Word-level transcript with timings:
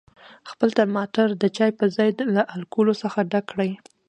خپل 0.51 0.69
ترمامتر 0.79 1.27
د 1.41 1.43
چای 1.57 1.71
په 1.79 1.85
ځای 1.95 2.09
له 2.35 2.41
الکولو 2.55 2.93
څخه 3.01 3.19
ډک 3.31 3.45
کړئ. 3.51 3.71